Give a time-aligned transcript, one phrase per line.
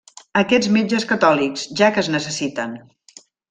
[0.39, 2.77] Aquests metges catòlics, ja que es necessiten!